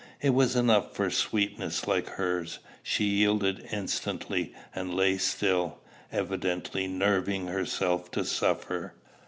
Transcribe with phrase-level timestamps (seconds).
[0.19, 5.77] It was enough for sweetness like hers: she yielded instantly, and lay still,
[6.11, 8.95] evidently nerving herself to suffer.